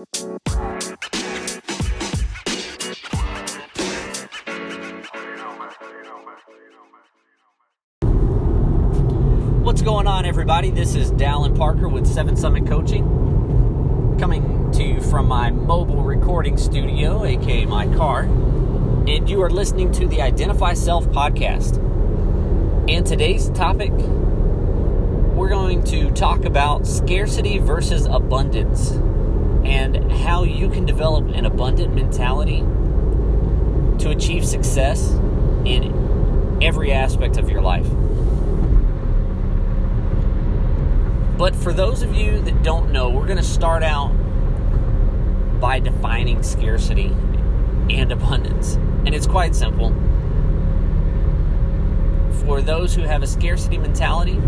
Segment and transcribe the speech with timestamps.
[0.00, 0.12] What's
[9.82, 10.70] going on, everybody?
[10.70, 13.04] This is Dallin Parker with Seven Summit Coaching,
[14.18, 18.22] coming to you from my mobile recording studio, aka my car.
[18.22, 21.76] And you are listening to the Identify Self podcast.
[22.88, 28.98] And today's topic, we're going to talk about scarcity versus abundance
[29.64, 32.60] and how you can develop an abundant mentality
[33.98, 35.10] to achieve success
[35.64, 37.86] in every aspect of your life.
[41.36, 44.12] But for those of you that don't know, we're going to start out
[45.60, 47.06] by defining scarcity
[47.88, 48.74] and abundance.
[48.74, 49.90] And it's quite simple.
[52.44, 54.38] For those who have a scarcity mentality,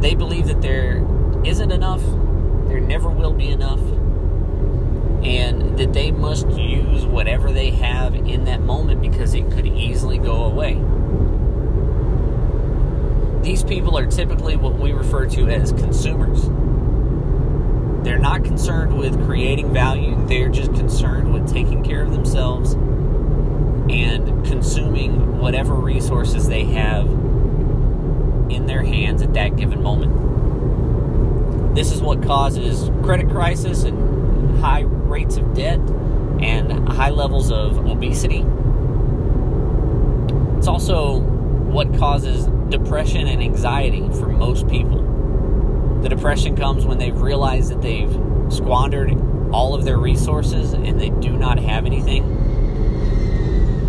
[0.00, 1.06] they believe that there
[1.44, 2.02] isn't enough,
[2.68, 3.80] there never will be enough,
[5.24, 10.18] and that they must use whatever they have in that moment because it could easily
[10.18, 10.74] go away.
[13.42, 16.42] These people are typically what we refer to as consumers.
[18.04, 22.72] They're not concerned with creating value, they're just concerned with taking care of themselves
[23.92, 27.06] and consuming whatever resources they have
[28.50, 30.22] in their hands at that given moment.
[31.74, 35.78] This is what causes credit crisis and high rates of debt
[36.40, 38.44] and high levels of obesity.
[40.56, 46.00] It's also what causes depression and anxiety for most people.
[46.02, 48.12] The depression comes when they've realized that they've
[48.48, 49.12] squandered
[49.52, 52.24] all of their resources and they do not have anything.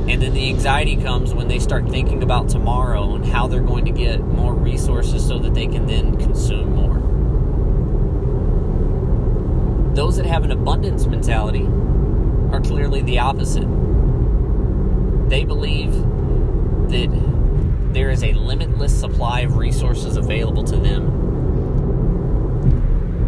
[0.10, 3.86] And then the anxiety comes when they start thinking about tomorrow and how they're going
[3.86, 6.93] to get more resources so that they can then consume more.
[9.94, 11.68] Those that have an abundance mentality
[12.52, 13.68] are clearly the opposite.
[15.30, 15.92] They believe
[16.90, 17.10] that
[17.94, 21.22] there is a limitless supply of resources available to them.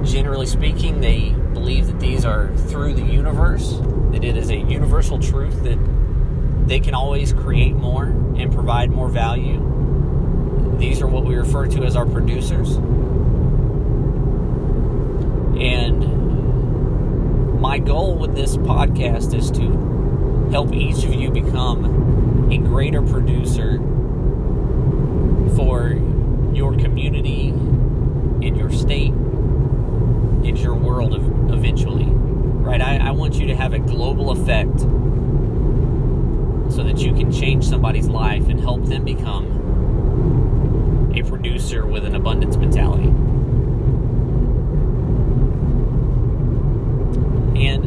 [0.03, 3.79] Generally speaking, they believe that these are through the universe,
[4.11, 5.77] that it is a universal truth that
[6.67, 9.59] they can always create more and provide more value.
[10.79, 12.75] These are what we refer to as our producers.
[15.57, 16.05] And
[17.75, 23.79] my goal with this podcast is to help each of you become a greater producer
[25.57, 25.89] for
[26.53, 31.15] your community, in your state, in your world
[31.51, 32.05] eventually.
[32.05, 32.79] Right?
[32.79, 34.79] I, I want you to have a global effect
[36.73, 42.15] so that you can change somebody's life and help them become a producer with an
[42.15, 43.11] abundance mentality.
[47.57, 47.85] And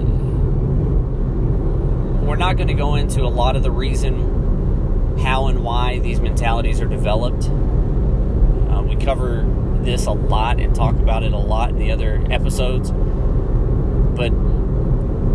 [2.27, 6.21] we're not going to go into a lot of the reason how and why these
[6.21, 7.49] mentalities are developed.
[7.49, 9.47] Uh, we cover
[9.83, 12.91] this a lot and talk about it a lot in the other episodes.
[12.91, 14.33] But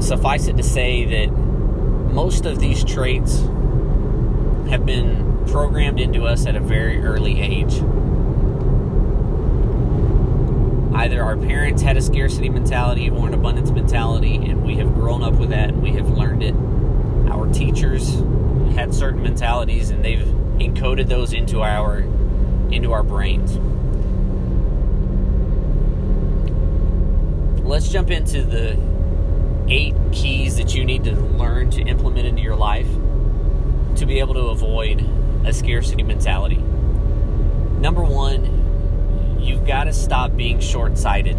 [0.02, 3.40] suffice it to say that most of these traits
[4.70, 7.76] have been programmed into us at a very early age.
[10.94, 15.24] Either our parents had a scarcity mentality or an abundance mentality, and we have grown
[15.24, 16.54] up with that and we have learned it.
[18.76, 20.26] Had certain mentalities and they've
[20.58, 22.00] encoded those into our
[22.72, 23.58] into our brains.
[27.64, 28.78] Let's jump into the
[29.70, 32.88] eight keys that you need to learn to implement into your life
[33.98, 35.08] to be able to avoid
[35.46, 36.58] a scarcity mentality.
[37.80, 41.38] Number 1, you've got to stop being short-sighted.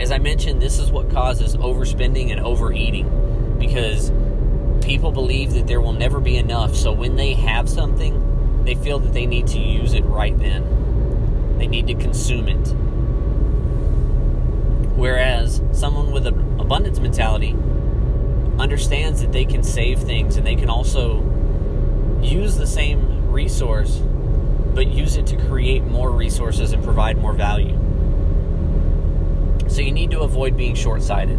[0.00, 3.19] As I mentioned, this is what causes overspending and overeating
[3.60, 4.10] because
[4.84, 6.74] people believe that there will never be enough.
[6.74, 11.58] So when they have something, they feel that they need to use it right then.
[11.58, 12.74] They need to consume it.
[14.96, 17.54] Whereas someone with an abundance mentality
[18.58, 21.20] understands that they can save things and they can also
[22.20, 24.02] use the same resource
[24.74, 27.76] but use it to create more resources and provide more value.
[29.68, 31.38] So you need to avoid being short sighted.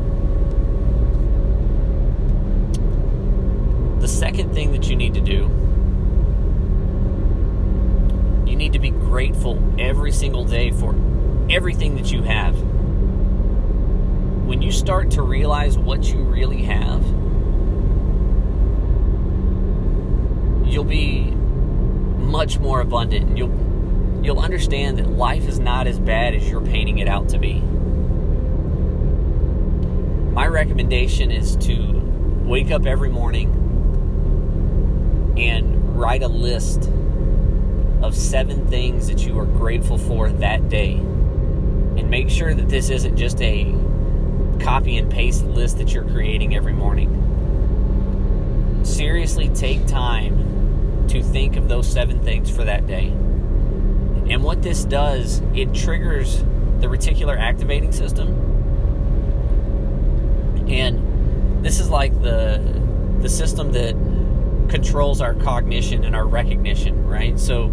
[4.02, 4.08] The
[4.42, 5.42] second thing that you need to do,
[8.50, 10.96] you need to be grateful every single day for
[11.52, 12.56] everything that you have.
[14.48, 17.06] When you start to realize what you really have,
[20.68, 21.30] you'll be
[22.18, 26.62] much more abundant and you'll you'll understand that life is not as bad as you're
[26.62, 27.60] painting it out to be.
[30.34, 32.02] My recommendation is to
[32.44, 33.61] wake up every morning
[35.42, 36.90] and write a list
[38.02, 40.94] of seven things that you are grateful for that day.
[40.94, 43.74] And make sure that this isn't just a
[44.60, 47.18] copy and paste list that you're creating every morning.
[48.84, 53.08] Seriously, take time to think of those seven things for that day.
[53.08, 56.38] And what this does, it triggers
[56.80, 58.30] the reticular activating system.
[60.70, 62.80] And this is like the
[63.22, 63.94] the system that
[64.72, 67.38] controls our cognition and our recognition, right?
[67.38, 67.72] So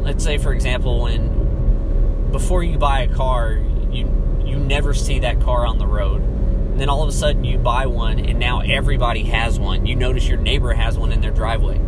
[0.00, 3.60] let's say for example when before you buy a car,
[3.90, 4.10] you
[4.44, 6.22] you never see that car on the road.
[6.22, 9.86] And then all of a sudden you buy one and now everybody has one.
[9.86, 11.78] You notice your neighbor has one in their driveway.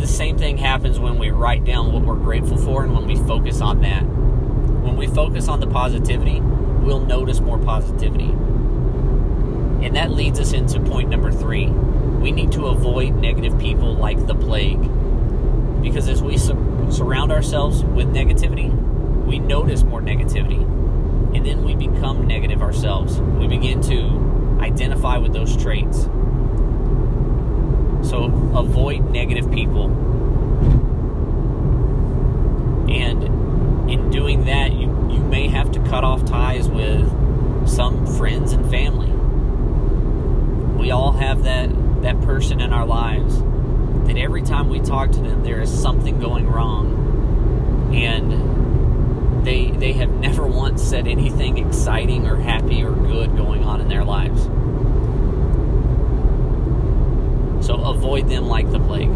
[0.00, 3.16] The same thing happens when we write down what we're grateful for and when we
[3.16, 4.02] focus on that.
[4.02, 8.32] When we focus on the positivity, we'll notice more positivity.
[9.82, 11.66] And that leads us into point number three.
[11.66, 14.80] We need to avoid negative people like the plague.
[15.82, 18.70] Because as we su- surround ourselves with negativity,
[19.24, 20.62] we notice more negativity.
[21.34, 23.20] And then we become negative ourselves.
[23.20, 26.08] We begin to identify with those traits.
[28.08, 28.24] So
[28.54, 29.90] avoid negative people.
[32.90, 37.08] And in doing that, you, you may have to cut off ties with
[37.68, 39.12] some friends and family.
[41.38, 43.40] Have that, that person in our lives
[44.08, 47.94] that every time we talk to them, there is something going wrong.
[47.94, 53.80] And they, they have never once said anything exciting or happy or good going on
[53.80, 54.42] in their lives.
[57.64, 59.12] So avoid them like the plague.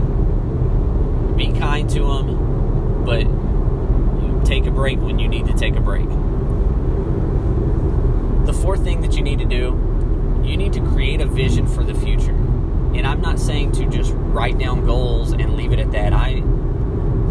[1.36, 6.08] Be kind to them, but take a break when you need to take a break.
[8.46, 9.91] The fourth thing that you need to do,
[10.44, 12.30] you need to create a vision for the future.
[12.32, 16.12] And I'm not saying to just write down goals and leave it at that.
[16.12, 16.42] I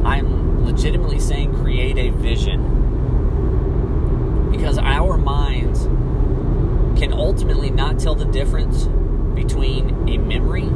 [0.03, 2.79] I'm legitimately saying create a vision.
[4.51, 5.83] Because our minds
[6.99, 8.85] can ultimately not tell the difference
[9.35, 10.69] between a memory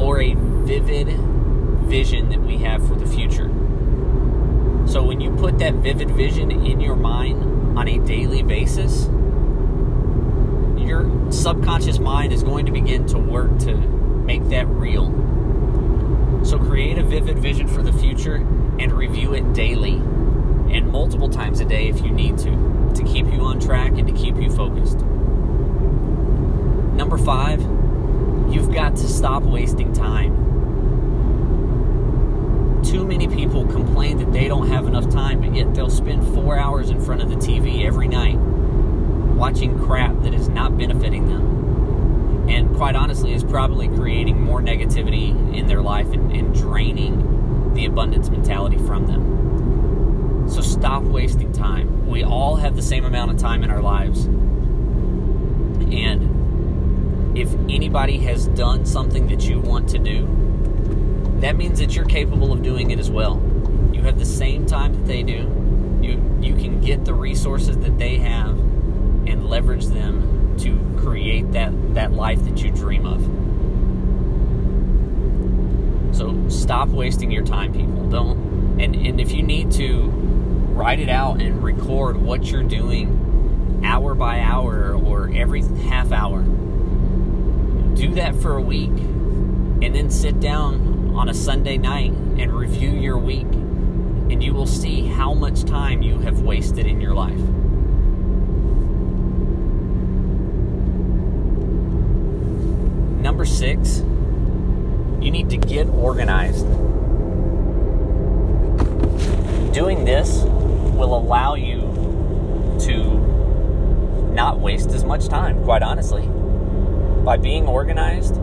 [0.00, 1.08] or a vivid
[1.88, 3.48] vision that we have for the future.
[4.86, 9.08] So when you put that vivid vision in your mind on a daily basis,
[10.84, 15.10] your subconscious mind is going to begin to work to make that real.
[16.44, 18.36] So create a vivid vision for the future
[18.78, 23.26] and review it daily and multiple times a day if you need to to keep
[23.26, 24.98] you on track and to keep you focused.
[26.94, 27.60] Number 5,
[28.52, 30.32] you've got to stop wasting time.
[32.84, 36.56] Too many people complain that they don't have enough time, but yet they'll spend 4
[36.56, 38.38] hours in front of the TV every night
[39.34, 42.48] watching crap that is not benefiting them.
[42.48, 47.86] And quite honestly, is probably creating more negativity in their life and, and draining the
[47.86, 50.48] abundance mentality from them.
[50.48, 52.06] So stop wasting time.
[52.06, 54.26] We all have the same amount of time in our lives.
[55.92, 60.28] And if anybody has done something that you want to do,
[61.40, 63.42] that means that you're capable of doing it as well.
[63.92, 65.50] You have the same time that they do.
[66.00, 68.58] You you can get the resources that they have
[69.26, 73.22] and leverage them to create that, that life that you dream of.
[76.16, 78.08] So stop wasting your time, people.
[78.08, 80.10] Don't and, and if you need to
[80.74, 86.42] write it out and record what you're doing hour by hour or every half hour.
[87.94, 92.90] Do that for a week and then sit down on a Sunday night and review
[92.90, 97.40] your week and you will see how much time you have wasted in your life.
[103.44, 103.98] Number six,
[105.22, 106.66] you need to get organized.
[109.74, 110.44] Doing this
[110.94, 111.80] will allow you
[112.86, 116.26] to not waste as much time, quite honestly.
[117.22, 118.36] By being organized,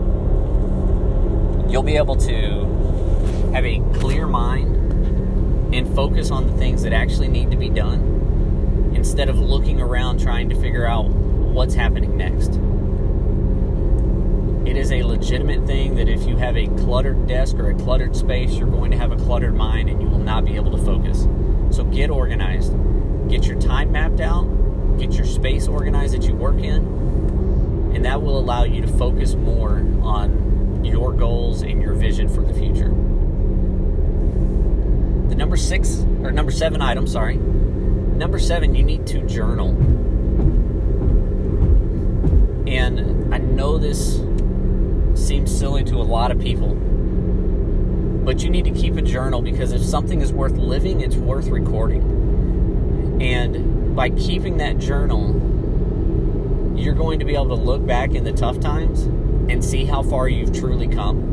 [1.68, 7.26] you'll be able to have a clear mind and focus on the things that actually
[7.26, 12.60] need to be done instead of looking around trying to figure out what's happening next.
[14.64, 18.14] It is a legitimate thing that if you have a cluttered desk or a cluttered
[18.14, 20.84] space, you're going to have a cluttered mind and you will not be able to
[20.84, 21.26] focus.
[21.74, 22.72] So get organized.
[23.28, 24.44] Get your time mapped out,
[24.98, 26.84] get your space organized that you work in,
[27.94, 32.42] and that will allow you to focus more on your goals and your vision for
[32.42, 32.88] the future.
[35.28, 37.36] The number six, or number seven item, sorry.
[37.36, 39.70] Number seven, you need to journal.
[42.68, 44.18] And I know this
[45.14, 46.74] seems silly to a lot of people,
[48.24, 51.48] but you need to keep a journal because if something is worth living, it's worth
[51.48, 53.20] recording.
[53.20, 55.34] And by keeping that journal,
[56.76, 59.02] you're going to be able to look back in the tough times
[59.50, 61.30] and see how far you've truly come.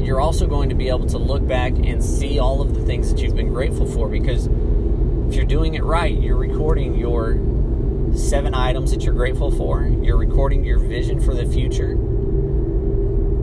[0.00, 3.10] You're also going to be able to look back and see all of the things
[3.10, 4.48] that you've been grateful for because
[5.28, 7.34] if you're doing it right, you're recording your
[8.14, 11.92] seven items that you're grateful for, you're recording your vision for the future,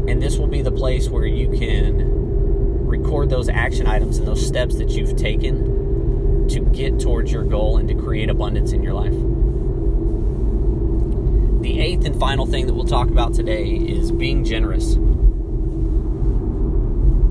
[0.08, 4.46] and this will be the place where you can record those action items and those
[4.46, 8.94] steps that you've taken to get towards your goal and to create abundance in your
[8.94, 9.14] life.
[11.62, 14.96] The eighth and final thing that we'll talk about today is being generous.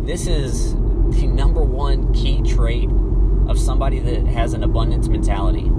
[0.07, 2.89] This is the number one key trait
[3.49, 5.71] of somebody that has an abundance mentality.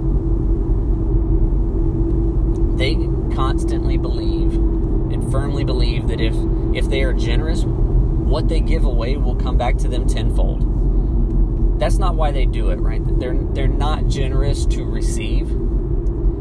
[2.82, 2.96] They
[3.36, 6.34] constantly believe and firmly believe that if
[6.74, 11.78] if they are generous, what they give away will come back to them tenfold.
[11.78, 13.00] That's not why they do it, right?
[13.20, 15.46] They're they're not generous to receive.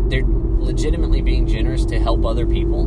[0.09, 2.85] They're legitimately being generous to help other people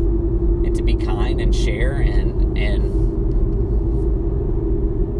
[0.67, 2.83] and to be kind and share and and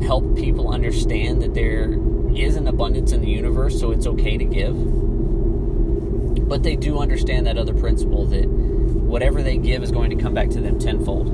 [0.03, 1.97] help people understand that there
[2.35, 5.14] is an abundance in the universe, so it's okay to give.
[6.47, 10.35] But they do understand that other principle that whatever they give is going to come
[10.35, 11.27] back to them tenfold.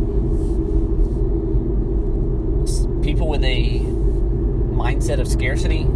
[3.03, 5.87] People with a mindset of scarcity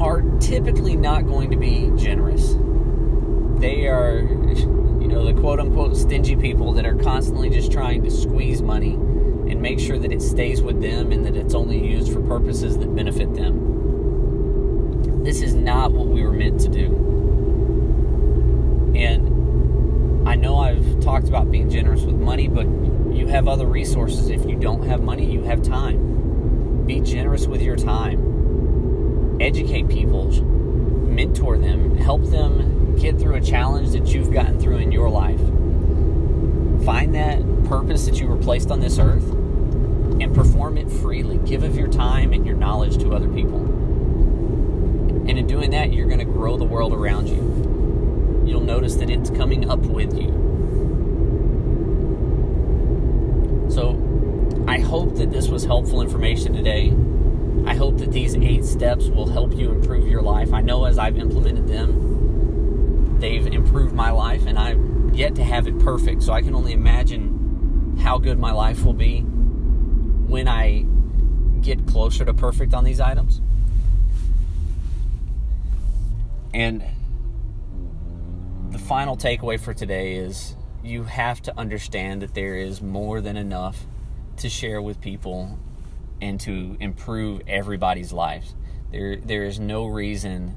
[0.00, 2.56] are typically not going to be generous.
[3.60, 8.10] They are, you know, the quote unquote stingy people that are constantly just trying to
[8.10, 12.12] squeeze money and make sure that it stays with them and that it's only used
[12.12, 13.79] for purposes that benefit them.
[15.22, 16.94] This is not what we were meant to do.
[18.96, 22.66] And I know I've talked about being generous with money, but
[23.14, 24.30] you have other resources.
[24.30, 26.86] If you don't have money, you have time.
[26.86, 29.38] Be generous with your time.
[29.40, 34.90] Educate people, mentor them, help them get through a challenge that you've gotten through in
[34.90, 35.40] your life.
[36.84, 41.38] Find that purpose that you were placed on this earth and perform it freely.
[41.38, 43.79] Give of your time and your knowledge to other people.
[45.30, 48.42] And in doing that, you're going to grow the world around you.
[48.44, 50.28] You'll notice that it's coming up with you.
[53.70, 56.92] So, I hope that this was helpful information today.
[57.64, 60.52] I hope that these eight steps will help you improve your life.
[60.52, 65.68] I know as I've implemented them, they've improved my life, and I've yet to have
[65.68, 66.24] it perfect.
[66.24, 70.86] So I can only imagine how good my life will be when I
[71.60, 73.40] get closer to perfect on these items.
[76.52, 76.82] And
[78.70, 83.36] the final takeaway for today is you have to understand that there is more than
[83.36, 83.86] enough
[84.38, 85.58] to share with people
[86.20, 88.54] and to improve everybody's lives.
[88.90, 90.56] There there is no reason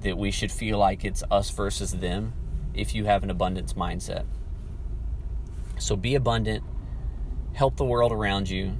[0.00, 2.32] that we should feel like it's us versus them
[2.74, 4.24] if you have an abundance mindset.
[5.78, 6.64] So be abundant,
[7.52, 8.76] help the world around you,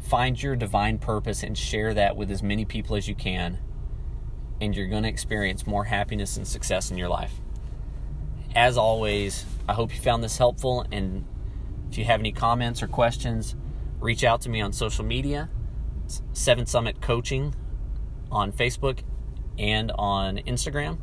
[0.00, 3.58] Find your divine purpose and share that with as many people as you can,
[4.60, 7.32] and you're going to experience more happiness and success in your life.
[8.54, 11.24] As always, I hope you found this helpful, and
[11.90, 13.54] if you have any comments or questions,
[14.00, 15.48] reach out to me on social media.
[16.32, 17.54] Seven Summit Coaching
[18.32, 19.02] on Facebook
[19.58, 20.98] and on Instagram.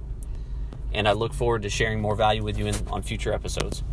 [0.93, 3.83] And I look forward to sharing more value with you in, on future episodes.